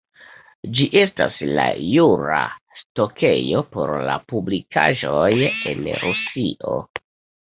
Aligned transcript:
Ĝi 0.77 0.85
estas 0.99 1.35
la 1.57 1.65
jura 1.87 2.39
stokejo 2.79 3.61
por 3.75 3.93
la 4.07 4.15
publikaĵoj 4.33 5.29
en 5.73 5.85
Rusio. 6.05 6.73